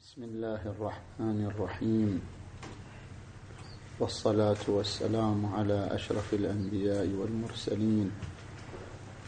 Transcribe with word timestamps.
بسم 0.00 0.24
الله 0.24 0.62
الرحمن 0.64 1.44
الرحيم. 1.52 2.20
والصلاة 4.00 4.64
والسلام 4.68 5.46
على 5.46 5.88
أشرف 5.92 6.34
الأنبياء 6.34 7.04
والمرسلين 7.04 8.08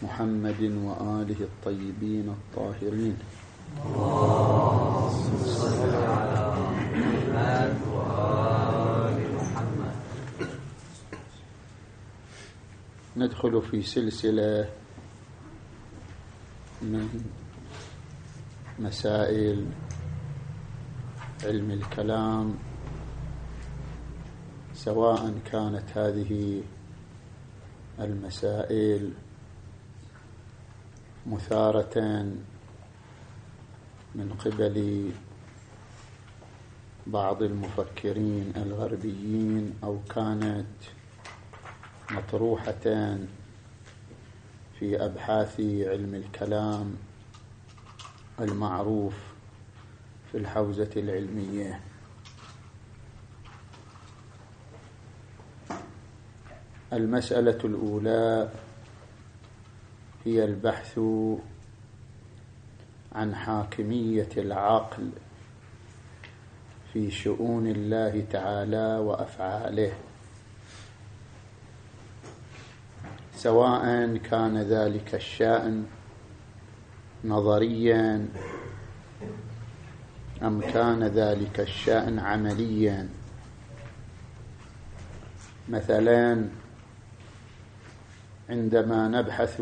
محمد 0.03 0.63
وآله 0.63 1.41
الطيبين 1.45 2.29
الطاهرين. 2.29 3.17
صل 5.45 5.93
على 5.93 6.41
محمد 6.57 7.77
وآل 7.93 9.19
محمد 9.37 9.97
ندخل 13.17 13.63
في 13.63 13.83
سلسلة 13.83 14.73
من 16.83 17.09
مسائل 18.81 19.67
علم 21.45 21.71
الكلام 21.71 22.55
سواء 24.75 25.35
كانت 25.45 25.99
هذه 25.99 26.63
المسائل 28.01 29.13
مثارة 31.27 31.99
من 34.15 34.35
قبل 34.45 35.11
بعض 37.07 37.43
المفكرين 37.43 38.53
الغربيين 38.57 39.75
أو 39.85 39.99
كانت 40.15 40.77
مطروحة 42.11 43.17
في 44.79 45.05
أبحاث 45.05 45.61
علم 45.61 46.15
الكلام 46.15 46.95
المعروف 48.41 49.32
في 50.33 50.39
الحوزة 50.39 50.91
العلمية. 50.97 51.81
المسألة 56.93 57.59
الأولى 57.65 58.51
هي 60.25 60.45
البحث 60.45 61.01
عن 63.13 63.35
حاكمية 63.35 64.29
العقل 64.37 65.11
في 66.93 67.11
شؤون 67.11 67.67
الله 67.67 68.25
تعالى 68.31 68.99
وأفعاله. 68.99 69.93
سواء 73.37 74.17
كان 74.17 74.63
ذلك 74.63 75.15
الشأن 75.15 75.87
نظريا 77.25 78.29
أم 80.43 80.61
كان 80.61 81.03
ذلك 81.03 81.61
الشأن 81.61 82.19
عمليا؟ 82.19 83.09
مثلا 85.69 86.49
عندما 88.51 89.09
نبحث 89.09 89.61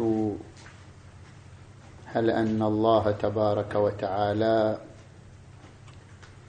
هل 2.07 2.31
أن 2.31 2.63
الله 2.63 3.11
تبارك 3.11 3.75
وتعالى 3.75 4.79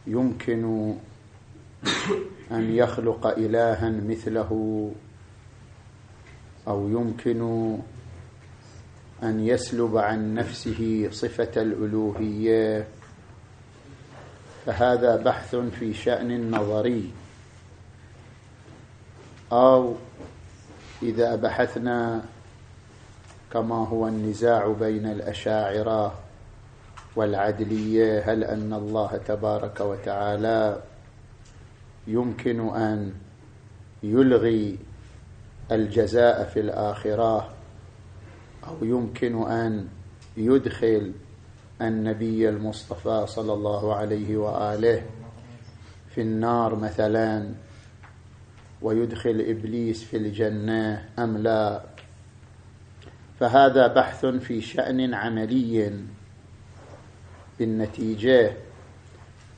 يمكن 0.07 0.93
أن 2.51 2.75
يخلق 2.75 3.27
إلها 3.27 3.89
مثله 3.89 4.91
أو 6.67 6.89
يمكن 6.89 7.41
أن 9.23 9.39
يسلب 9.39 9.97
عن 9.97 10.33
نفسه 10.33 11.09
صفة 11.11 11.61
الألوهية؟ 11.61 12.87
فهذا 14.65 15.15
بحث 15.15 15.55
في 15.55 15.93
شأن 15.93 16.51
نظري. 16.51 17.11
أو 19.51 19.95
إذا 21.03 21.35
بحثنا 21.35 22.21
كما 23.53 23.87
هو 23.87 24.07
النزاع 24.07 24.67
بين 24.79 25.05
الأشاعرة 25.05 26.19
والعدلية 27.15 28.31
هل 28.31 28.43
أن 28.43 28.73
الله 28.73 29.19
تبارك 29.27 29.79
وتعالى 29.79 30.81
يمكن 32.07 32.75
أن 32.75 33.13
يلغي 34.03 34.77
الجزاء 35.71 36.43
في 36.53 36.59
الآخرة؟ 36.59 37.49
أو 38.67 38.75
يمكن 38.81 39.51
أن 39.51 39.87
يدخل 40.37 41.13
النبي 41.87 42.49
المصطفى 42.49 43.25
صلى 43.27 43.53
الله 43.53 43.95
عليه 43.95 44.37
وآله 44.37 45.03
في 46.15 46.21
النار 46.21 46.75
مثلا 46.75 47.49
ويدخل 48.81 49.45
إبليس 49.47 50.03
في 50.03 50.17
الجنة 50.17 51.09
أم 51.19 51.37
لا؟ 51.37 51.81
فهذا 53.39 53.87
بحث 53.87 54.25
في 54.25 54.61
شأن 54.61 55.13
عملي 55.13 55.93
بالنتيجة 57.59 58.53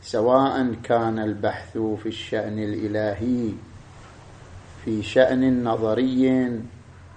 سواء 0.02 0.74
كان 0.84 1.20
البحث 1.20 1.78
في 1.78 2.06
الشأن 2.06 2.60
الإلهي 2.60 3.52
في 4.86 5.04
شأن 5.04 5.64
نظري 5.64 6.52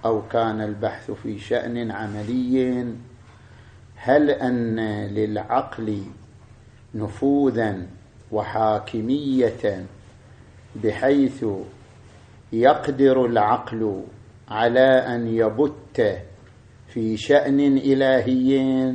أو 0.05 0.27
كان 0.27 0.61
البحث 0.61 1.11
في 1.11 1.39
شأن 1.39 1.91
عملي 1.91 2.85
هل 3.97 4.29
أن 4.29 4.79
للعقل 5.07 6.03
نفوذا 6.95 7.87
وحاكمية 8.31 9.85
بحيث 10.75 11.45
يقدر 12.53 13.25
العقل 13.25 14.03
على 14.49 14.89
أن 14.89 15.27
يبت 15.27 16.21
في 16.87 17.17
شأن 17.17 17.59
إلهي 17.77 18.93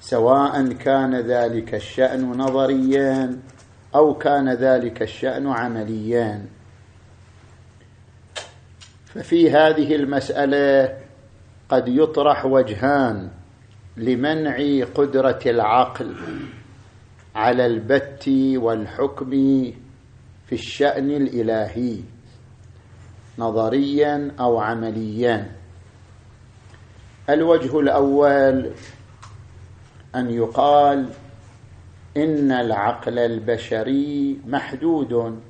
سواء 0.00 0.72
كان 0.72 1.14
ذلك 1.14 1.74
الشأن 1.74 2.30
نظريا 2.30 3.38
أو 3.94 4.14
كان 4.14 4.48
ذلك 4.48 5.02
الشأن 5.02 5.46
عمليا 5.46 6.46
ففي 9.04 9.50
هذه 9.50 9.94
المسألة 9.94 10.98
قد 11.68 11.88
يطرح 11.88 12.46
وجهان. 12.46 13.30
لمنع 13.98 14.84
قدرة 14.94 15.40
العقل 15.46 16.16
على 17.34 17.66
البت 17.66 18.24
والحكم 18.56 19.30
في 20.46 20.52
الشأن 20.52 21.10
الإلهي 21.10 21.96
نظريا 23.38 24.30
أو 24.40 24.58
عمليا. 24.58 25.50
الوجه 27.30 27.80
الأول 27.80 28.70
أن 30.14 30.30
يقال 30.30 31.08
إن 32.16 32.52
العقل 32.52 33.18
البشري 33.18 34.38
محدود 34.46 35.40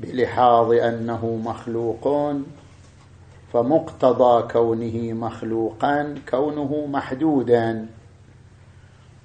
بلحاظ 0.00 0.72
أنه 0.72 1.40
مخلوق 1.44 2.34
فمقتضى 3.52 4.52
كونه 4.52 5.12
مخلوقا 5.12 6.14
كونه 6.30 6.86
محدودا. 6.86 7.86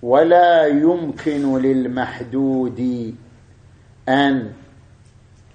ولا 0.04 0.66
يمكن 0.66 1.58
للمحدود 1.58 3.16
أن 4.10 4.52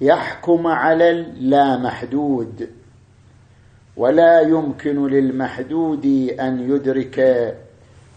يحكم 0.01 0.67
على 0.67 1.11
اللا 1.11 1.77
محدود 1.77 2.71
ولا 3.97 4.41
يمكن 4.41 5.07
للمحدود 5.07 6.05
أن 6.41 6.71
يدرك 6.71 7.57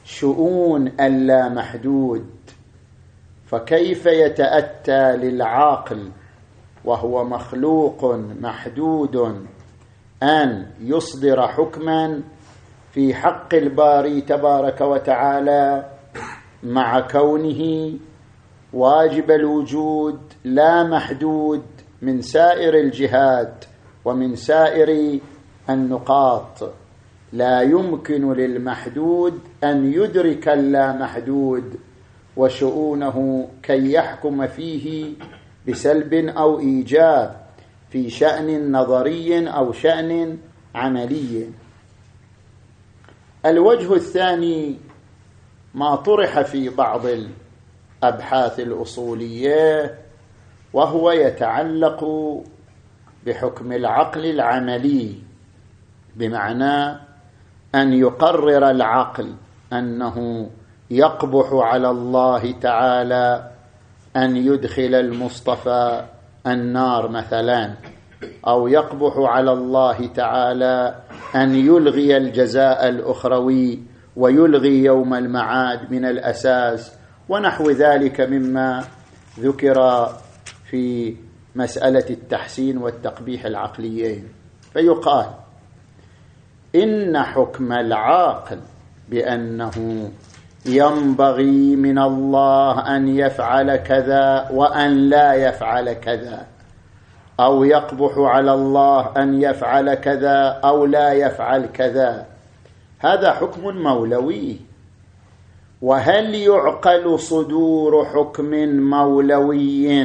شؤون 0.05 0.87
اللا 0.99 1.49
محدود 1.49 2.25
فكيف 3.45 4.05
يتأتى 4.05 5.17
للعاقل؟ 5.17 6.09
وهو 6.85 7.23
مخلوق 7.23 8.15
محدود. 8.41 9.45
أن 10.23 10.65
يصدر 10.81 11.47
حكما 11.47 12.21
في 12.91 13.13
حق 13.13 13.53
الباري 13.53 14.21
تبارك 14.21 14.81
وتعالى 14.81 15.89
مع 16.63 16.99
كونه 16.99 17.91
واجب 18.73 19.31
الوجود 19.31 20.19
لا 20.43 20.83
محدود 20.83 21.63
من 22.01 22.21
سائر 22.21 22.73
الجهات 22.73 23.65
ومن 24.05 24.35
سائر 24.35 25.19
النقاط. 25.69 26.73
لا 27.33 27.61
يمكن 27.61 28.33
للمحدود 28.33 29.39
أن 29.63 29.93
يدرك 29.93 30.47
اللا 30.47 30.91
محدود 30.91 31.75
وشؤونه 32.37 33.47
كي 33.63 33.93
يحكم 33.93 34.47
فيه 34.47 35.13
بسلب 35.67 36.13
أو 36.13 36.59
إيجاب. 36.59 37.40
في 37.91 38.09
شأن 38.09 38.71
نظري 38.71 39.49
أو 39.49 39.71
شأن 39.71 40.37
عملي. 40.75 41.49
الوجه 43.45 43.93
الثاني 43.93 44.77
ما 45.73 45.95
طرح 45.95 46.41
في 46.41 46.69
بعض 46.69 47.01
الأبحاث 47.05 48.59
الأصولية 48.59 49.97
وهو 50.73 51.11
يتعلق 51.11 52.03
بحكم 53.25 53.71
العقل 53.71 54.25
العملي 54.25 55.15
بمعنى 56.15 56.99
أن 57.75 57.93
يقرر 57.93 58.69
العقل 58.69 59.35
أنه 59.73 60.49
يقبح 60.89 61.49
على 61.53 61.89
الله 61.89 62.51
تعالى 62.51 63.51
أن 64.15 64.37
يدخل 64.37 64.95
المصطفى 64.95 66.05
النار 66.47 67.09
مثلا 67.09 67.73
أو 68.47 68.67
يقبح 68.67 69.13
على 69.17 69.51
الله 69.51 70.07
تعالى 70.07 70.95
أن 71.35 71.55
يلغي 71.55 72.17
الجزاء 72.17 72.89
الأخروي 72.89 73.79
ويلغي 74.15 74.83
يوم 74.83 75.13
المعاد 75.13 75.91
من 75.91 76.05
الأساس 76.05 76.91
ونحو 77.29 77.69
ذلك 77.69 78.21
مما 78.21 78.83
ذكر 79.39 80.07
في 80.69 81.15
مسألة 81.55 82.05
التحسين 82.09 82.77
والتقبيح 82.77 83.45
العقليين. 83.45 84.27
فيقال 84.73 85.25
إن 86.75 87.17
حكم 87.23 87.73
العاقل 87.73 88.59
بأنه 89.09 90.09
ينبغي 90.65 91.75
من 91.75 91.99
الله 91.99 92.95
أن 92.95 93.07
يفعل 93.07 93.75
كذا 93.75 94.49
وأن 94.53 95.09
لا 95.09 95.33
يفعل 95.33 95.93
كذا. 95.93 96.47
أو 97.39 97.63
يقبح 97.63 98.11
على 98.17 98.53
الله 98.53 99.11
أن 99.17 99.41
يفعل 99.41 99.93
كذا 99.93 100.59
أو 100.63 100.85
لا 100.85 101.13
يفعل 101.13 101.65
كذا. 101.65 102.25
هذا 102.99 103.33
حكم 103.33 103.77
مولوي. 103.77 104.59
وهل 105.81 106.35
يعقل 106.35 107.19
صدور 107.19 108.05
حكم 108.05 108.51
مولوي 108.89 110.03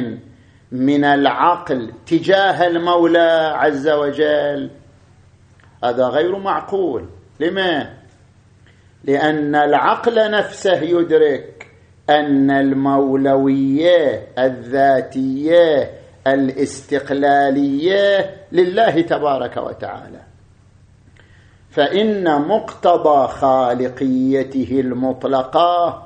من 0.71 1.03
العقل 1.03 1.91
تجاه 2.05 2.67
المولى 2.67 3.53
عز 3.55 3.87
وجل؟ 3.89 4.69
هذا 5.83 6.07
غير 6.07 6.37
معقول. 6.37 7.05
لما؟ 7.39 7.96
لأن 9.03 9.55
العقل 9.55 10.31
نفسه 10.31 10.81
يدرك 10.81 11.67
أن 12.09 12.51
المولوية 12.51 14.27
الذاتية 14.39 15.91
الاستقلالية 16.27 18.35
لله 18.51 19.01
تبارك 19.01 19.57
وتعالى. 19.57 20.19
فإن 21.69 22.41
مقتضى 22.41 23.27
خالقيته 23.27 24.79
المطلقة 24.79 26.03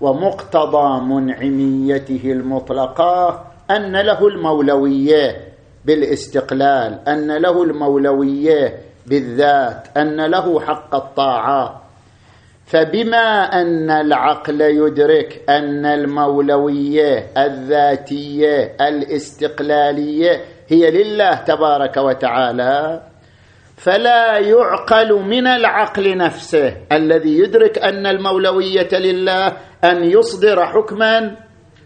ومقتضى 0.00 1.00
منعميته 1.00 2.20
المطلقة 2.24 3.44
أن 3.70 3.96
له 3.96 4.28
المولوية 4.28 5.48
بالاستقلال 5.84 7.08
أن 7.08 7.32
له 7.32 7.62
المولوية 7.62 8.78
بالذات 9.06 9.88
أن 9.96 10.20
له 10.20 10.60
حق 10.60 10.94
الطاعة. 10.94 11.82
فبما 12.68 13.60
أن 13.60 13.90
العقل 13.90 14.60
يدرك 14.60 15.42
أن 15.48 15.86
المولوية 15.86 17.26
الذاتية 17.36 18.76
الاستقلالية 18.80 20.40
هي 20.68 20.90
لله 20.90 21.34
تبارك 21.34 21.96
وتعالى 21.96 23.02
فلا 23.76 24.38
يعقل 24.38 25.12
من 25.12 25.46
العقل 25.46 26.16
نفسه 26.16 26.74
الذي 26.92 27.38
يدرك 27.38 27.78
أن 27.78 28.06
المولوية 28.06 28.88
لله 28.92 29.46
أن 29.84 30.04
يصدر 30.04 30.66
حكما 30.66 31.36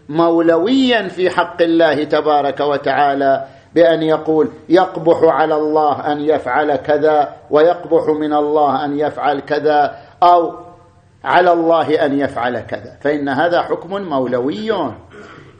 مولويا 0.09 1.07
في 1.07 1.29
حق 1.29 1.61
الله 1.61 2.03
تبارك 2.03 2.59
وتعالى 2.59 3.45
بأن 3.75 4.03
يقول 4.03 4.49
يقبح 4.69 5.17
على 5.23 5.55
الله 5.55 6.11
أن 6.11 6.21
يفعل 6.21 6.75
كذا 6.75 7.35
ويقبح 7.51 8.07
من 8.19 8.33
الله 8.33 8.85
أن 8.85 8.99
يفعل 8.99 9.39
كذا 9.39 9.95
أو 10.23 10.62
على 11.23 11.53
الله 11.53 12.05
أن 12.05 12.19
يفعل 12.19 12.59
كذا. 12.59 12.97
فإن 13.01 13.29
هذا 13.29 13.61
حكم 13.61 14.01
مولوي. 14.01 14.93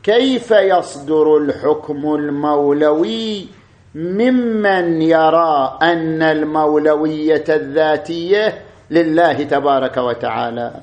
كيف 0.03 0.51
يصدر 0.51 1.37
الحكم 1.37 2.15
المولوي 2.15 3.47
ممن 3.95 5.01
يرى 5.01 5.77
أن 5.81 6.21
المولوية 6.21 7.43
الذاتية 7.49 8.61
لله 8.91 9.43
تبارك 9.43 9.97
وتعالى؟ 9.97 10.73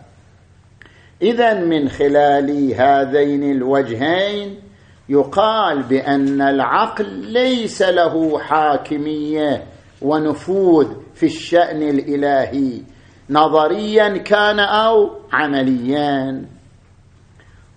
اذا 1.22 1.54
من 1.54 1.88
خلال 1.88 2.74
هذين 2.74 3.50
الوجهين 3.50 4.58
يقال 5.08 5.82
بأن 5.82 6.40
العقل 6.40 7.06
ليس 7.08 7.82
له 7.82 8.38
حاكمية 8.38 9.64
ونفوذ 10.02 10.86
في 11.14 11.26
الشأن 11.26 11.82
الإلهي. 11.82 12.82
نظريا 13.30 14.18
كان 14.18 14.60
أو 14.60 15.10
عمليا. 15.32 16.44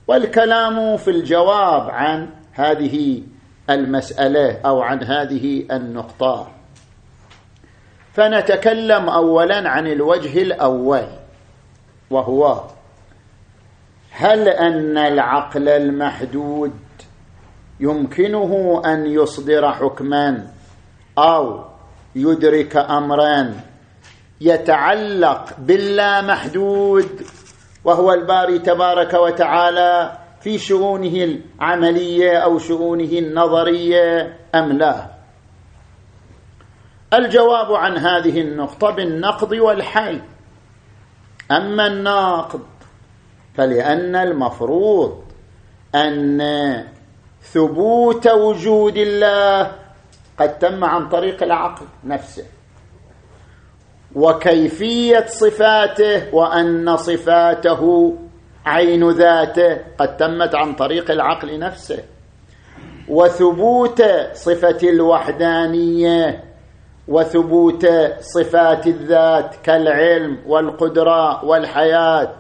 والكلام 0.08 0.98
في 0.98 1.12
الجواب 1.12 1.90
عن 1.90 2.30
هذه 2.54 3.24
المسألة 3.70 4.62
أو 4.66 4.82
عن 4.82 5.04
هذه 5.04 5.66
النقطة. 5.72 6.52
فنتكلم 8.14 9.10
اولا 9.10 9.70
عن 9.70 9.88
الوجه 9.88 10.42
الأول 10.42 11.08
وهو 12.10 12.64
هل 14.12 14.48
أن 14.48 14.98
العقل 14.98 15.70
المحدود 15.70 16.74
يمكنه 17.80 18.82
أن 18.86 19.06
يصدر 19.06 19.72
حكما 19.72 20.48
أو 21.18 21.64
يدرك 22.16 22.76
امرا؟ 22.78 23.54
يتعلق 24.44 25.56
باللا 25.58 26.22
محدود 26.22 27.22
وهو 27.84 28.14
الباري 28.14 28.60
تبارك 28.60 29.14
وتعالى 29.14 30.18
في 30.42 30.58
شؤونه 30.58 31.40
العملية 31.60 32.38
أو 32.38 32.60
شؤونه 32.60 33.12
النظرية 33.12 34.38
أم 34.56 34.72
لا. 34.72 35.08
الجواب 37.14 37.74
عن 37.74 37.98
هذه 37.98 38.42
النقطة 38.42 38.90
بالنقض 38.92 39.52
والحل. 39.52 40.22
أما 41.52 41.88
الناقض 41.88 42.66
فلأن 43.56 44.16
المفروض 44.16 45.24
أن 45.96 46.42
ثبوت 47.42 48.28
وجود 48.28 48.98
الله 48.98 49.72
قد 50.40 50.60
تم 50.60 50.84
عن 50.84 51.10
طريق 51.10 51.44
العقل 51.44 51.86
نفسه. 52.04 52.46
وكيفية 54.16 55.26
صفاته 55.28 56.36
وأن 56.36 56.98
صفاته 56.98 58.14
عين 58.66 59.10
ذاته 59.10 59.78
قد 59.98 60.18
تمت 60.18 60.56
عن 60.56 60.74
طريق 60.74 61.12
العقل 61.12 61.60
نفسه. 61.60 62.04
وثبوت 63.10 64.04
صفة 64.34 64.78
الوحدانية 64.90 66.44
وثبوت 67.08 67.88
صفات 68.20 68.88
الذات 68.88 69.56
كالعلم 69.64 70.38
والقدرة 70.48 71.46
والحياة 71.46 72.34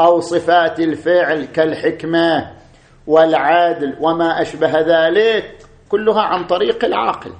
أو 0.00 0.20
صفات 0.20 0.80
الفعل 0.80 1.44
كالحكمة 1.44 2.50
والعدل 3.06 3.96
وما 4.00 4.42
أشبه 4.42 4.80
ذلك 4.80 5.56
كلها 5.88 6.22
عن 6.22 6.46
طريق 6.46 6.84
العقل. 6.84 7.32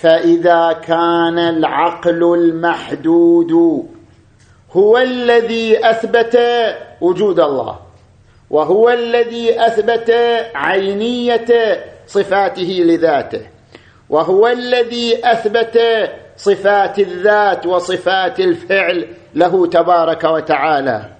فإذا 0.00 0.72
كان 0.72 1.38
العقل 1.38 2.34
المحدود 2.34 3.52
هو 4.72 4.98
الذي 4.98 5.90
أثبت 5.90 6.38
وجود 7.00 7.40
الله 7.40 7.78
وهو 8.50 8.90
الذي 8.90 9.66
أثبت 9.66 10.10
عينية 10.54 11.46
صفاته 12.06 12.82
لذاته 12.84 13.40
وهو 14.10 14.48
الذي 14.48 15.20
أثبت 15.24 15.80
صفات 16.36 16.98
الذات 16.98 17.66
وصفات 17.66 18.40
الفعل 18.40 19.08
له 19.34 19.66
تبارك 19.66 20.24
وتعالى. 20.24 21.10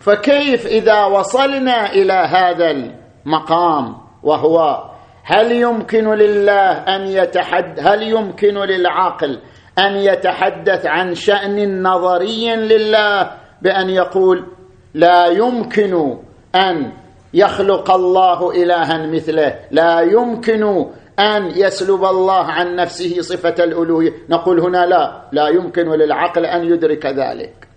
فكيف 0.00 0.66
إذا 0.66 1.04
وصلنا 1.04 1.92
إلى 1.92 2.12
هذا 2.12 2.70
المقام 2.70 3.96
وهو 4.22 4.89
هل 5.30 5.52
يمكن 5.52 6.08
لله 6.08 6.70
أن 6.72 7.06
يتحد 7.06 7.80
هل 7.80 8.02
يمكن 8.02 8.54
للعقل 8.54 9.38
أن 9.78 9.96
يتحدث 9.96 10.86
عن 10.86 11.14
شأن 11.14 11.82
نظري 11.82 12.56
لله 12.56 13.30
بأن 13.62 13.90
يقول 13.90 14.46
لا 14.94 15.26
يمكن 15.26 16.16
أن 16.54 16.92
يخلق 17.34 17.90
الله 17.90 18.50
إلها 18.62 19.06
مثله 19.06 19.54
لا 19.70 20.00
يمكن 20.00 20.86
أن 21.18 21.46
يسلب 21.56 22.04
الله 22.04 22.44
عن 22.44 22.76
نفسه 22.76 23.20
صفة 23.20 23.64
الألوهية؟ 23.64 24.12
نقول 24.30 24.60
هنا 24.60 24.86
لا 24.86 25.22
لا 25.32 25.48
يمكن 25.48 25.88
للعقل 25.88 26.46
أن 26.46 26.64
يدرك 26.64 27.06
ذلك. 27.06 27.68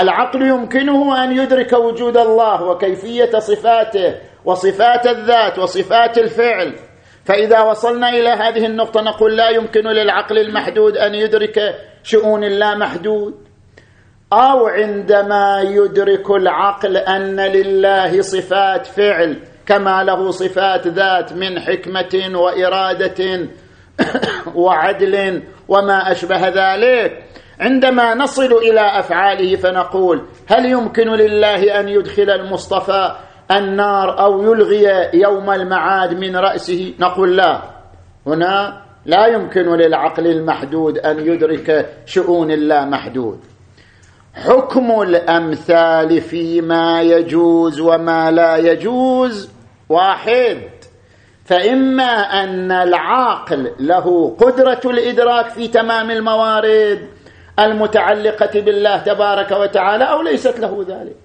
العقل 0.00 0.42
يمكنه 0.42 1.24
أن 1.24 1.32
يدرك 1.32 1.72
وجود 1.72 2.16
الله 2.16 2.62
وكيفية 2.62 3.38
صفاته 3.38 4.14
وصفات 4.44 5.06
الذات 5.06 5.58
وصفات 5.58 6.18
الفعل. 6.18 6.74
فإذا 7.24 7.60
وصلنا 7.60 8.08
إلى 8.08 8.28
هذه 8.28 8.66
النقطة 8.66 9.00
نقول 9.00 9.36
لا 9.36 9.50
يمكن 9.50 9.80
للعقل 9.80 10.38
المحدود 10.38 10.96
أن 10.96 11.14
يدرك 11.14 11.74
شؤون 12.02 12.44
لا 12.44 12.74
محدود. 12.74 13.34
أو 14.32 14.66
عندما 14.66 15.60
يدرك 15.60 16.30
العقل 16.30 16.96
أن 16.96 17.40
لله 17.40 18.22
صفات 18.22 18.86
فعل 18.86 19.38
كما 19.66 20.04
له 20.04 20.30
صفات 20.30 20.86
ذات 20.86 21.32
من 21.32 21.60
حكمة 21.60 22.38
وإرادة 22.38 23.48
وعدل 24.54 25.42
وما 25.68 26.12
أشبه 26.12 26.48
ذلك. 26.48 27.32
عندما 27.62 28.14
نصل 28.14 28.52
إلى 28.52 28.80
أفعاله 28.80 29.56
فنقول 29.56 30.22
هل 30.46 30.66
يمكن 30.66 31.08
لله 31.08 31.80
أن 31.80 31.88
يدخل 31.88 32.30
المصطفى 32.30 33.16
النار 33.52 34.20
أو 34.20 34.42
يلغي 34.42 35.10
يوم 35.14 35.50
المعاد 35.50 36.18
من 36.18 36.36
رأسه 36.36 36.94
نقول 37.00 37.36
لا. 37.36 37.62
هنا 38.26 38.82
لا 39.06 39.26
يمكن 39.26 39.76
للعقل 39.76 40.26
المحدود 40.26 40.98
أن 40.98 41.26
يدرك 41.26 41.88
شؤون 42.06 42.50
لا 42.50 42.84
محدود 42.84 43.40
حكم 44.34 45.02
الأمثال 45.02 46.20
فيما 46.20 47.02
يجوز 47.02 47.80
وما 47.80 48.30
لا 48.30 48.56
يجوز 48.56 49.50
واحد. 49.88 50.60
فإما 51.44 52.42
أن 52.42 52.72
العاقل 52.72 53.72
له 53.80 54.36
قدرة 54.40 54.80
الإدراك 54.84 55.48
في 55.50 55.68
تمام 55.68 56.10
الموارد 56.10 57.08
المتعلقة 57.58 58.60
بالله 58.60 58.96
تبارك 58.96 59.50
وتعالى 59.52 60.04
أو 60.04 60.22
ليست 60.22 60.58
له 60.60 60.84
ذلك. 60.88 61.16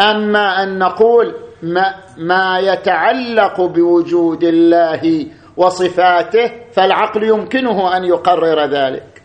أما 0.00 0.62
أن 0.62 0.78
نقول 0.78 1.34
ما, 1.62 1.94
ما 2.16 2.58
يتعلق 2.58 3.60
بوجود 3.60 4.44
الله 4.44 5.26
وصفاته 5.56 6.52
فالعقل 6.72 7.22
يمكنه 7.22 7.96
أن 7.96 8.04
يقرر 8.04 8.64
ذلك. 8.66 9.22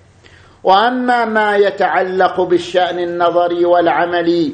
وأما 0.64 1.26
ما 1.26 1.56
يتعلق 1.56 2.42
بالشأن 2.42 3.00
النظري 3.00 3.66
والعملي 3.66 4.54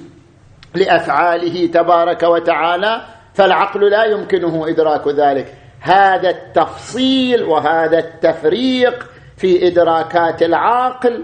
لأفعاله 0.75 1.67
تبارك 1.67 2.23
وتعالى 2.23 3.01
فالعقل 3.33 3.89
لا 3.89 4.03
يمكنه 4.05 4.69
إدراك 4.69 5.07
ذلك. 5.07 5.53
هذا 5.79 6.29
التفصيل 6.29 7.43
وهذا 7.43 7.99
التفريق 7.99 9.05
في 9.37 9.67
إدراكات 9.67 10.43
العاقل 10.43 11.23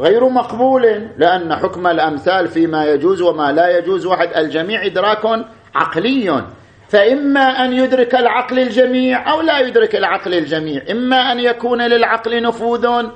غير 0.00 0.28
مقبول 0.28 0.82
لأن 1.18 1.56
حكم 1.56 1.86
الأمثال 1.86 2.48
فيما 2.48 2.84
يجوز 2.84 3.22
وما 3.22 3.52
لا 3.52 3.78
يجوز. 3.78 4.06
واحد 4.06 4.28
الجميع 4.36 4.86
إدراك 4.86 5.46
عقلي. 5.74 6.44
فإما 6.88 7.40
أن 7.40 7.72
يدرك 7.72 8.14
العقل 8.14 8.58
الجميع 8.58 9.32
أو 9.32 9.40
لا 9.40 9.58
يدرك 9.58 9.96
العقل 9.96 10.34
الجميع. 10.34 10.82
إما 10.90 11.16
أن 11.32 11.40
يكون 11.40 11.82
للعقل 11.82 12.42
نفوذ 12.42 13.06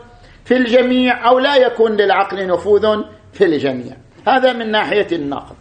في 0.45 0.57
الجميع 0.57 1.29
أو 1.29 1.39
لا 1.39 1.57
يكون 1.57 1.93
للعقل 1.93 2.47
نفوذ 2.47 3.03
في 3.33 3.45
الجميع. 3.45 3.97
هذا 4.27 4.53
من 4.53 4.71
ناحية 4.71 5.07
النقد. 5.13 5.57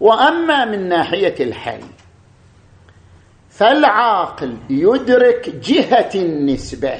وأما 0.00 0.64
من 0.64 0.88
ناحية 0.88 1.34
الحل 1.40 1.80
فالعاقل 3.50 4.56
يدرك 4.70 5.50
جهة 5.62 6.10
النسبة. 6.14 6.94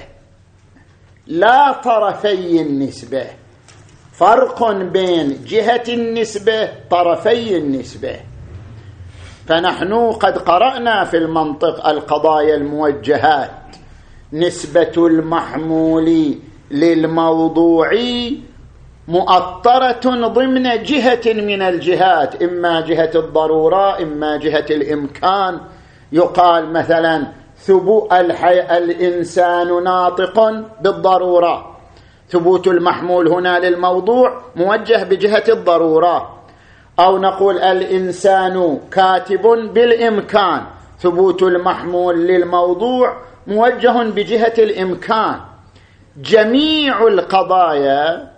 لا 1.30 1.72
طرفي 1.72 2.60
النسبة. 2.60 3.26
فرق 4.12 4.72
بين 4.72 5.44
جهة 5.46 5.84
النسبة 5.88 6.68
طرفي 6.90 7.56
النسبة. 7.56 8.16
فنحن 9.46 10.12
قد 10.12 10.38
قرأنا 10.38 11.04
في 11.04 11.16
المنطق 11.16 11.86
القضايا 11.86 12.54
الموجهات. 12.54 13.50
نسبة 14.32 14.92
المحمول 14.96 16.34
للموضوع 16.70 17.90
مؤطرة 19.08 20.26
ضمن 20.28 20.82
جهة 20.82 21.22
من 21.26 21.62
الجهات 21.62 22.42
إما 22.42 22.80
جهة 22.80 23.10
الضرورة 23.14 24.02
إما 24.02 24.36
جهة 24.36 24.66
الإمكان. 24.70 25.60
يقال 26.12 26.72
مثلا 26.72 27.26
ثبوت 27.66 28.12
الحي... 28.12 28.60
الإنسان 28.78 29.84
ناطق 29.84 30.64
بالضرورة. 30.80 31.76
ثبوت 32.30 32.66
المحمول 32.66 33.28
هنا 33.28 33.58
للموضوع 33.58 34.42
موجه 34.56 35.04
بجهة 35.04 35.44
الضرورة. 35.48 36.36
أو 37.00 37.18
نقول 37.18 37.58
الإنسان 37.58 38.80
كاتب 38.92 39.42
بالإمكان. 39.74 40.62
ثبوت 40.98 41.42
المحمول 41.42 42.26
للموضوع 42.26 43.16
موجه 43.46 44.02
بجهة 44.02 44.54
الإمكان. 44.58 45.40
جميع 46.22 47.06
القضايا 47.06 48.30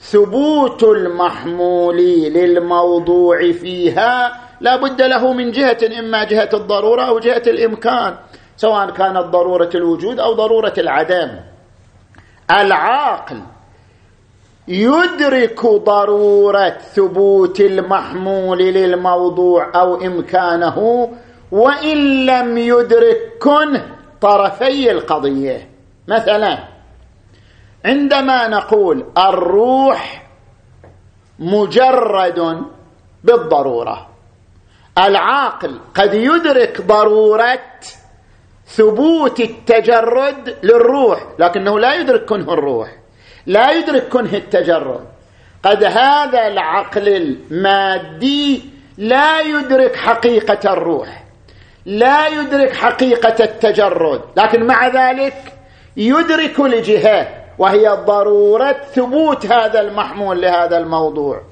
ثبوت 0.00 0.82
المحمول 0.82 1.96
للموضوع 2.36 3.52
فيها 3.52 4.40
لا 4.60 4.76
بد 4.76 5.02
له 5.02 5.32
من 5.32 5.50
جهة 5.50 5.78
إما 5.98 6.24
جهة 6.24 6.48
الضرورة 6.54 7.02
أو 7.02 7.18
جهة 7.18 7.42
الإمكان. 7.46 8.14
سواء 8.56 8.90
كانت 8.90 9.18
ضروره 9.18 9.70
الوجود 9.74 10.20
أو 10.20 10.32
ضرورة 10.32 10.72
العدم. 10.78 11.40
العاقل 12.50 13.40
يدرك 14.68 15.66
ضرورة 15.66 16.78
ثبوت 16.94 17.60
المحمول 17.60 18.58
للموضوع 18.58 19.70
أو 19.74 19.94
إمكانه 19.94 21.08
وإن 21.52 22.26
لم 22.26 22.58
يدرك 22.58 23.38
كنه 23.42 23.96
طرفي 24.20 24.90
القضية. 24.90 25.68
مثلا 26.08 26.58
عندما 27.84 28.48
نقول 28.48 29.04
الروح 29.18 30.24
مجرد 31.38 32.62
بالضرورة 33.24 34.06
العاقل 34.98 35.78
قد 35.94 36.14
يدرك 36.14 36.80
ضرورة 36.80 37.58
ثبوت 38.66 39.40
التجرد 39.40 40.56
للروح 40.62 41.26
لكنه 41.38 41.78
لا 41.78 41.94
يدرك 41.94 42.24
كنه 42.24 42.52
الروح 42.52 42.88
لا 43.46 43.72
يدرك 43.72 44.08
كنه 44.08 44.34
التجرد. 44.34 45.04
قد 45.64 45.84
هذا 45.84 46.46
العقل 46.46 47.08
المادي 47.08 48.62
لا 48.98 49.40
يدرك 49.40 49.96
حقيقة 49.96 50.72
الروح 50.72 51.24
لا 51.86 52.26
يدرك 52.28 52.76
حقيقة 52.76 53.44
التجرد 53.44 54.20
لكن 54.36 54.66
مع 54.66 54.88
ذلك 54.88 55.34
يدرك 55.96 56.60
الجهه 56.60 57.28
وهي 57.58 57.88
ضرورة 57.88 58.76
ثبوت 58.94 59.46
هذا 59.46 59.80
المحمول 59.80 60.42
لهذا 60.42 60.78
الموضوع. 60.78 61.42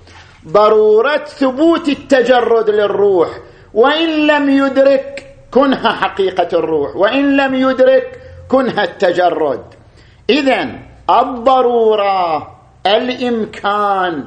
ضرورة 0.49 1.25
ثبوت 1.25 1.89
التجرد 1.89 2.71
للروح 2.71 3.29
وإن 3.75 4.27
لم 4.27 4.51
يدرك 4.51 5.32
كنها 5.55 5.93
حقيقة 5.93 6.49
الروح 6.53 6.97
وإن 6.97 7.37
لم 7.37 7.55
يدرك 7.55 8.21
كنها 8.49 8.85
التجرد. 8.85 9.65
اذا 10.31 10.69
الضرورة 11.11 12.49
الإمكان 12.87 14.25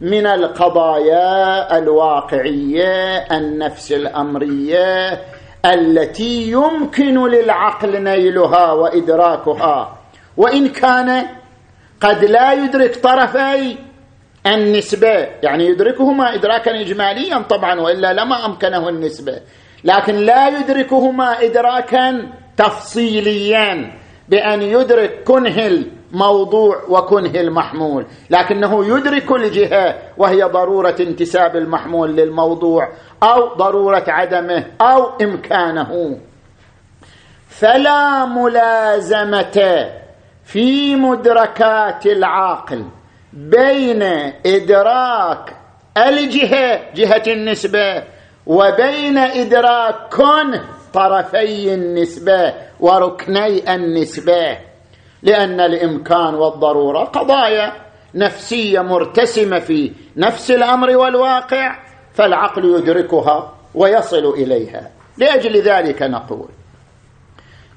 من 0.00 0.26
القضايا 0.26 1.78
الواقعية 1.78 3.16
النفس 3.36 3.92
الأمرية 3.92 5.22
التي 5.64 6.50
يمكن 6.50 7.26
للعقل 7.28 8.02
نيلها 8.02 8.72
وإدراكها. 8.72 9.98
وإن 10.36 10.68
كان 10.68 11.26
قد 12.00 12.24
لا 12.24 12.52
يدرك 12.52 12.96
طرفي 12.96 13.76
النسبة 14.46 15.28
يعني 15.42 15.66
يدركهما 15.66 16.34
ادراكا 16.34 16.80
اجماليا 16.80 17.38
طبعا 17.38 17.80
وإلا 17.80 18.12
لما 18.12 18.46
أمكنه 18.46 18.88
النسبة. 18.88 19.40
لكن 19.84 20.14
لا 20.14 20.48
يدركهما 20.48 21.42
ادراكا 21.44 22.28
تفصيليا 22.56 23.92
بأن 24.28 24.62
يدرك 24.62 25.24
كنه 25.24 25.70
الموضوع 26.12 26.82
وكنه 26.88 27.40
المحمول. 27.40 28.06
لكنه 28.30 28.96
يدرك 28.96 29.32
الجهة 29.32 29.98
وهي 30.16 30.42
ضرورة 30.42 30.96
انتساب 31.00 31.56
المحمول 31.56 32.16
للموضوع 32.16 32.88
أو 33.22 33.54
ضرورة 33.54 34.04
عدمه 34.08 34.66
أو 34.80 35.16
إمكانه. 35.22 36.18
فلا 37.48 38.24
ملازمة 38.24 39.90
في 40.44 40.96
مدركات 40.96 42.06
العاقل 42.06 42.84
بين 43.32 44.02
إدراك 44.46 45.56
الجهة 45.98 46.92
جهة 46.94 47.22
النسبة 47.26 48.13
وبين 48.46 49.18
ادراك 49.18 49.94
كنه 50.16 50.64
طرفي 50.92 51.74
النسبة 51.74 52.54
وركني 52.80 53.74
النسبة 53.74 54.58
لأن 55.22 55.60
الإمكان 55.60 56.34
والضرورة 56.34 57.04
قضايا 57.04 57.72
نفسية 58.14 58.80
مرتسمة 58.80 59.58
في 59.58 59.92
نفس 60.16 60.50
الأمر 60.50 60.96
والواقع 60.96 61.78
فالعقل 62.12 62.64
يدركها 62.64 63.54
ويصل 63.74 64.24
إليها. 64.26 64.90
لأجل 65.18 65.62
ذلك 65.62 66.02
نقول 66.02 66.48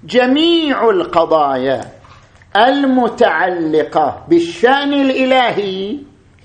جميع 0.03 0.89
القضايا 0.89 1.81
المتعلقة 2.57 4.25
بالشأن 4.29 4.93
الإلهي 4.93 5.91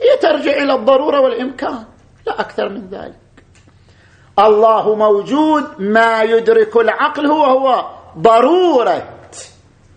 هي 0.02 0.16
ترجع 0.22 0.62
إلى 0.62 0.74
الضرورة 0.74 1.20
والإمكان 1.20 1.84
لا 2.26 2.40
أكثر 2.40 2.68
من 2.68 2.88
ذلك. 2.90 3.14
الله 4.46 4.94
موجود 4.94 5.64
ما 5.78 6.22
يدرك 6.22 6.76
العقل 6.76 7.26
هو 7.26 7.44
هو 7.44 7.84
ضرورة 8.18 9.02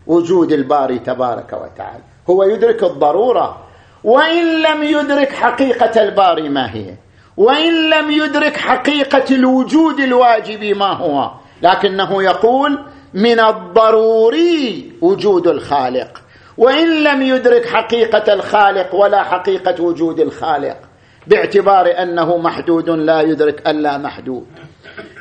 وجود 0.08 0.52
الباري 0.52 1.00
تبارك 1.00 1.54
وتعالى. 1.54 2.04
هو 2.30 2.44
يدرك 2.44 2.84
الضرورة. 2.84 3.58
وإن 4.04 4.62
لم 4.62 4.84
يدرك 4.84 5.32
حقيقة 5.34 6.02
الباري 6.04 6.50
ما 6.50 6.76
هي؟ 6.76 6.94
وإن 7.38 7.90
لم 7.90 8.12
يدرك 8.12 8.58
حقيقة 8.58 9.36
الوجود 9.36 10.00
الواجب 10.00 10.64
ما 10.78 10.94
هو؟ 10.94 11.32
لكنه 11.62 12.24
يقول 12.24 12.80
من 13.14 13.40
الضروري 13.40 14.92
وجود 15.02 15.48
الخالق. 15.48 16.22
وإن 16.58 17.04
لم 17.04 17.22
يدرك 17.22 17.66
حقيقة 17.66 18.34
الخالق 18.34 18.96
ولا 18.96 19.24
حقيقة 19.24 19.84
وجود 19.84 20.20
الخالق 20.20 20.78
باعتبار 21.28 22.02
أنه 22.02 22.38
محدود 22.38 22.90
لا 22.90 23.22
يدرك 23.22 23.68
ألا 23.68 23.98
محدود. 23.98 24.48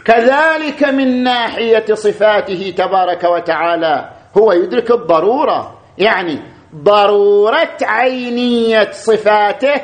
كذلك 0.04 0.84
من 0.84 1.22
ناحية 1.22 1.94
صفاته 1.94 2.74
تبارك 2.76 3.24
وتعالى 3.24 4.10
هو 4.38 4.52
يدرك 4.52 4.90
الضرورة. 4.90 5.78
يعني 5.98 6.38
ضرورة 6.76 7.76
عينية 7.82 8.90
صفاته 8.90 9.80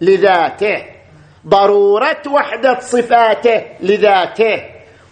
لذاته. 0.00 0.84
ضرورة 1.46 2.22
وحدة 2.32 2.80
صفاته 2.80 3.62
لذاته. 3.80 4.62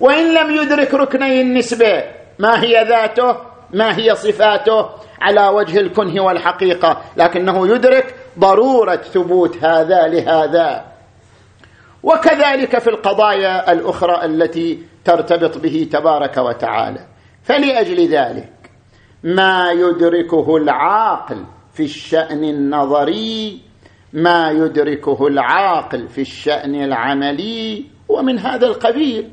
وإن 0.01 0.35
لم 0.35 0.51
يدرك 0.51 0.95
ركني 0.95 1.41
النسبة 1.41 2.05
ما 2.39 2.63
هي 2.63 2.85
ذاته؟ 2.89 3.56
ما 3.75 3.99
هي 3.99 4.15
صفاته 4.15 4.89
على 5.21 5.49
وجه 5.49 5.81
الكنه 5.81 6.23
والحقيقة 6.23 7.03
لكنه 7.17 7.75
يدرك 7.75 8.15
ضرورة 8.39 8.97
ثبوت 8.97 9.65
هذا 9.65 10.07
لهذا. 10.07 10.85
وكذلك 12.03 12.79
في 12.79 12.91
القضايا 12.91 13.73
الأخرى 13.73 14.25
التي 14.25 14.83
ترتبط 15.05 15.59
به 15.59 15.89
تبارك 15.93 16.37
وتعالى. 16.37 17.07
فلأجل 17.43 18.09
ذلك 18.09 18.53
ما 19.25 19.71
يدركه 19.73 20.57
العاقل 20.57 21.45
في 21.73 21.83
الشأن 21.83 22.45
النظري 22.45 23.61
ما 24.13 24.51
يدركه 24.51 25.27
العاقل 25.27 26.09
في 26.09 26.21
الشأن 26.21 26.75
العملي 26.75 27.85
ومن 28.09 28.39
هذا 28.39 28.67
القبيل. 28.67 29.31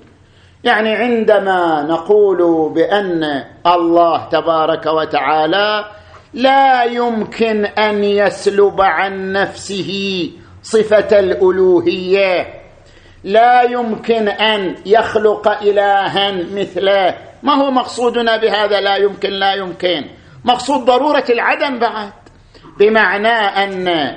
يعني 0.64 0.96
عندما 0.96 1.82
نقول 1.90 2.72
بأن 2.76 3.44
الله 3.68 4.30
تبارك 4.30 4.86
وتعالى 4.86 5.86
لا 6.34 6.84
يمكن 6.84 7.66
أن 7.66 8.04
يسلب 8.04 8.82
عن 8.82 9.32
نفسه 9.32 9.92
صفة 10.64 11.20
الألوهية 11.20 12.48
لا 13.24 13.62
يمكن 13.62 14.28
أن 14.28 14.76
يخلق 14.86 15.48
الها 15.48 16.32
مثله. 16.32 17.16
ما 17.44 17.54
هو 17.54 17.72
مقصودنا 17.72 18.38
بهذا؟ 18.38 18.82
لا 18.82 18.96
يمكن 18.96 19.30
لا 19.30 19.54
يمكن. 19.54 20.06
مقصود 20.46 20.86
ضرورة 20.86 21.26
العدم 21.30 21.80
بعد 21.80 22.12
بمعنى 22.80 23.28
أن 23.64 24.16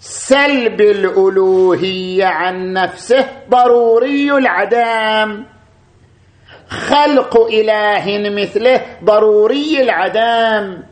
سلب 0.00 0.80
الألوهية 0.80 2.24
عن 2.24 2.72
نفسه 2.72 3.26
ضروري 3.50 4.32
العدم. 4.32 5.51
خلق 6.72 7.46
إله 7.46 8.30
مثله 8.30 8.80
ضروري 9.04 9.82
العدم. 9.82 10.82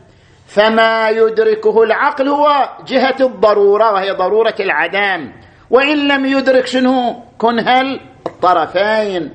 فما 0.47 1.09
يدركه 1.09 1.83
العقل 1.83 2.27
هو 2.27 2.69
جهة 2.87 3.15
الضرورة 3.19 3.93
وهي 3.93 4.11
ضرورة 4.11 4.55
العدم. 4.59 5.31
وإن 5.69 6.07
لم 6.07 6.25
يدرك 6.25 6.67
شنو؟ 6.67 7.15
كنه 7.37 7.81
الطرفين 8.27 9.31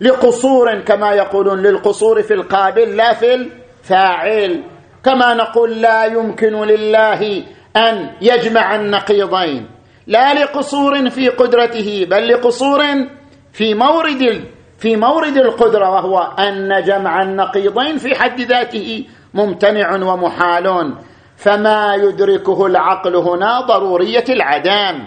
لقصور 0.00 0.80
كما 0.80 1.12
يقولون 1.12 1.62
للقصور 1.62 2.22
في 2.22 2.34
القابل 2.34 2.96
لا 2.96 3.14
في 3.14 3.34
الفاعل. 3.34 4.62
كما 5.04 5.34
نقول 5.34 5.80
لا 5.80 6.04
يمكن 6.04 6.52
لله 6.52 7.44
أن 7.76 8.10
يجمع 8.20 8.74
النقيضين. 8.74 9.68
لا 10.06 10.34
لقصور 10.34 11.10
في 11.10 11.28
قدرته 11.28 12.06
بل 12.10 12.28
لقصور 12.28 12.82
في 13.52 13.74
مورد 13.74 14.44
في 14.80 14.96
مورد 14.96 15.36
القدرة 15.36 15.90
وهو 15.90 16.18
أن 16.18 16.82
جمع 16.82 17.22
النقيضين 17.22 17.96
في 17.96 18.14
حد 18.14 18.40
ذاته 18.40 19.04
ممتنع 19.34 19.94
ومحال 20.12 20.94
فما 21.36 21.94
يدركه 21.94 22.66
العقل 22.66 23.16
هنا 23.16 23.60
ضرورية 23.60 24.24
العدم 24.28 25.06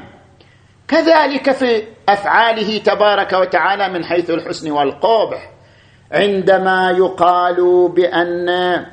كذلك 0.87 1.51
في 1.51 1.83
أفعاله 2.09 2.77
تبارك 2.77 3.33
وتعالى 3.33 3.89
من 3.89 4.05
حيث 4.05 4.29
الحسن 4.29 4.71
والقبح 4.71 5.51
عندما 6.11 6.91
يقال 6.91 7.89
بأن 7.95 8.85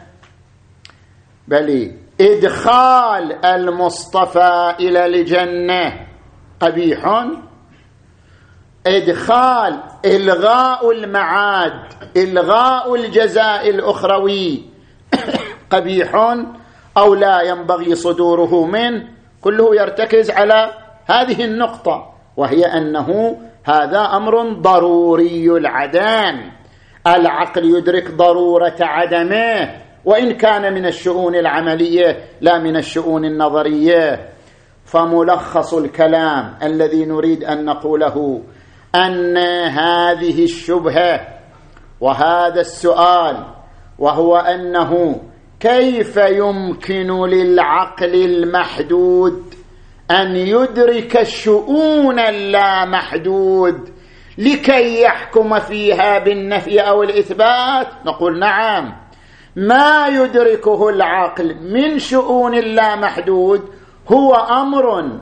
بل 1.48 1.96
إدخال 2.20 3.44
المصطفى 3.44 4.74
إلى 4.80 5.06
الجنة 5.06 6.06
قبيح 6.60 7.24
إدخال 8.86 9.80
إلغاء 10.04 10.90
المعاد 10.90 11.72
إلغاء 12.16 12.94
الجزاء 12.94 13.70
الأخروي. 13.70 14.62
قبيح 15.72 16.36
أو 16.96 17.14
لا 17.14 17.42
ينبغي 17.42 17.94
صدوره 17.94 18.64
منه 18.64 19.08
كله 19.40 19.76
يرتكز 19.76 20.30
على 20.30 20.70
هذه 21.06 21.44
النقطة 21.44 22.14
وهي 22.36 22.64
أنه 22.64 23.38
هذا 23.64 24.00
أمر 24.00 24.52
ضروري 24.52 25.50
العدم 25.50 26.50
العقل 27.06 27.64
يدرك 27.64 28.10
ضرورة 28.10 28.76
عدمه 28.80 29.70
وإن 30.04 30.32
كان 30.32 30.74
من 30.74 30.86
الشؤون 30.86 31.34
العملية 31.34 32.24
لا 32.40 32.58
من 32.58 32.76
الشؤون 32.76 33.24
النظرية. 33.24 34.30
فملخص 34.84 35.74
الكلام 35.74 36.54
الذي 36.62 37.04
نريد 37.04 37.44
أن 37.44 37.64
نقوله 37.64 38.42
أن 38.94 39.36
هذه 39.68 40.44
الشبهة 40.44 41.28
وهذا 42.00 42.60
السؤال 42.60 43.46
وهو 43.98 44.36
أنه 44.36 45.20
كيف 45.60 46.16
يمكن 46.16 47.24
للعقل 47.26 48.14
المحدود 48.14 49.54
أن 50.10 50.36
يدرك 50.36 51.16
الشؤون 51.16 52.18
اللامحدود 52.18 53.90
لكي 54.38 55.02
يحكم 55.02 55.58
فيها 55.58 56.18
بالنفي 56.18 56.80
أو 56.80 57.02
الإثبات؟ 57.02 57.86
نقول 58.06 58.38
نعم. 58.38 58.96
ما 59.56 60.08
يدركه 60.08 60.88
العقل 60.88 61.56
من 61.60 61.98
شؤون 61.98 62.54
اللامحدود 62.54 63.68
هو 64.08 64.34
أمر 64.34 65.20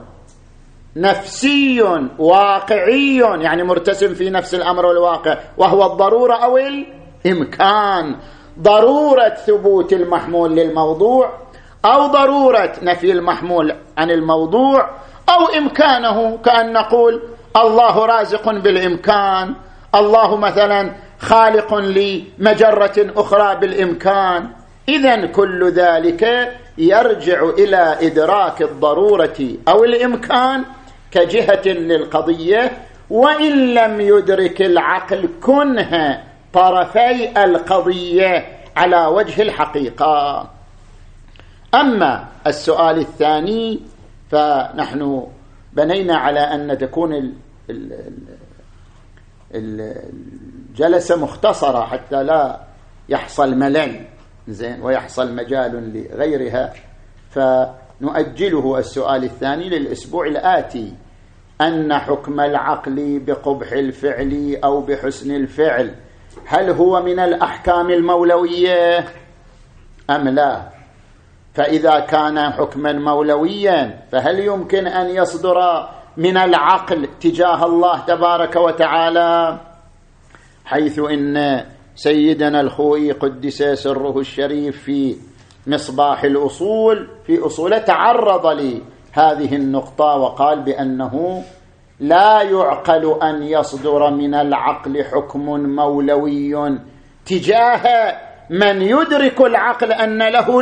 نفسي 0.98 1.82
واقعي 2.18 3.16
يعني 3.16 3.62
مرتسم 3.62 4.14
في 4.14 4.30
نفس 4.30 4.54
الأمر 4.54 4.86
والواقع 4.86 5.38
وهو 5.56 5.92
الضرورة 5.92 6.34
أو 6.34 6.58
الإمكان. 6.58 8.16
ضرورة 8.60 9.28
ثبوت 9.28 9.92
المحمول 9.92 10.56
للموضوع 10.56 11.32
أو 11.84 12.06
ضرورة 12.06 12.72
نفي 12.82 13.12
المحمول 13.12 13.74
عن 13.98 14.10
الموضوع 14.10 14.90
أو 15.28 15.46
إمكانه 15.58 16.36
كأن 16.36 16.72
نقول 16.72 17.22
الله 17.56 18.06
رازق 18.06 18.50
بالإمكان 18.50 19.54
الله 19.94 20.36
مثلا 20.36 20.92
خالق 21.18 21.74
لمجرة 21.74 23.12
أخرى 23.16 23.56
بالإمكان. 23.60 24.50
اذا 24.88 25.26
كل 25.26 25.70
ذلك 25.70 26.52
يرجع 26.78 27.42
إلى 27.58 27.96
إدراك 28.02 28.62
الضرورة 28.62 29.38
أو 29.68 29.84
الإمكان. 29.84 30.64
كجهة 31.10 31.66
للقضية 31.66 32.72
وإن 33.10 33.74
لم 33.74 34.00
يدرك 34.00 34.62
العقل 34.62 35.28
كنه 35.42 36.24
طرفي 36.52 37.44
القضية 37.44 38.46
على 38.76 39.06
وجه 39.06 39.42
الحقيقة. 39.42 40.50
أما 41.74 42.28
السؤال 42.46 42.98
الثاني 42.98 43.80
فنحن 44.30 45.26
بنينا 45.72 46.16
على 46.16 46.40
أن 46.40 46.78
تكون 46.78 47.34
الجلسة 49.54 51.16
مختصرة 51.16 51.86
حتى 51.86 52.22
لا 52.22 52.60
يحصل 53.08 53.54
ملل 53.54 54.04
زين 54.48 54.82
ويحصل 54.82 55.34
مجال 55.34 56.06
لغيرها. 56.12 56.72
ف 57.30 57.38
نؤجله 58.00 58.78
السؤال 58.78 59.24
الثاني 59.24 59.68
للأسبوع 59.68 60.26
الآتي. 60.26 60.94
أن 61.60 61.94
حكم 61.94 62.40
العقل 62.40 63.22
بقبح 63.26 63.72
الفعل 63.72 64.58
أو 64.64 64.80
بحسن 64.80 65.36
الفعل 65.36 65.94
هل 66.46 66.70
هو 66.70 67.02
من 67.02 67.18
الأحكام 67.18 67.90
المولوية؟ 67.90 68.98
أم 70.10 70.28
لا؟ 70.28 70.68
فإذا 71.54 72.00
كان 72.00 72.38
حكما 72.52 72.92
مولويا 72.92 74.00
فهل 74.12 74.38
يمكن 74.38 74.86
أن 74.86 75.16
يصدر 75.16 75.88
من 76.16 76.36
العقل 76.36 77.08
تجاه 77.20 77.66
الله 77.66 77.98
تبارك 78.00 78.56
وتعالى؟ 78.56 79.60
حيث 80.64 80.98
إن 80.98 81.64
سيدنا 81.94 82.60
الخوئي 82.60 83.12
قدس 83.12 83.62
سره 83.62 84.18
الشريف 84.18 84.82
في 84.82 85.16
مصباح 85.68 86.24
الأصول 86.24 87.08
في 87.26 87.46
أصول 87.46 87.84
تعرض 87.84 88.46
لهذه 88.46 89.56
النقطة 89.56 90.16
وقال 90.16 90.60
بأنه 90.62 91.44
لا 92.00 92.42
يعقل 92.42 93.18
أن 93.22 93.42
يصدر 93.42 94.10
من 94.10 94.34
العقل 94.34 95.04
حكم 95.04 95.44
مولوي 95.60 96.78
تجاه 97.26 98.14
من 98.50 98.82
يدرك 98.82 99.40
العقل 99.40 99.92
أن 99.92 100.18
له 100.18 100.60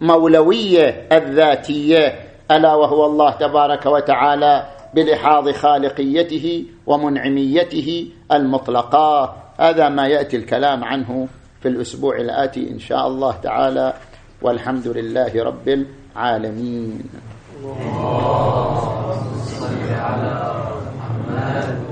المولوية 0.00 1.08
الذاتية 1.12 2.14
ألا 2.50 2.74
وهو 2.74 3.06
الله 3.06 3.30
تبارك 3.30 3.86
وتعالى 3.86 4.66
بلحاظ 4.94 5.48
خالقيته 5.50 6.64
ومنعميته 6.86 8.06
المطلقة. 8.32 9.36
هذا 9.58 9.88
ما 9.88 10.06
يأتي 10.06 10.36
الكلام 10.36 10.84
عنه 10.84 11.28
في 11.60 11.68
الأسبوع 11.68 12.16
الآتي 12.16 12.70
إن 12.70 12.78
شاء 12.78 13.06
الله 13.06 13.36
تعالى. 13.42 13.92
والحمد 14.42 14.86
لله 14.88 15.32
رب 15.34 15.68
العالمين. 15.68 17.02
اللهم 17.58 19.06
صل 19.42 19.82
على 19.90 20.34
محمد 20.98 21.87